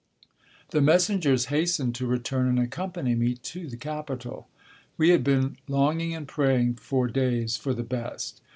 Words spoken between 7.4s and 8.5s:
for the best.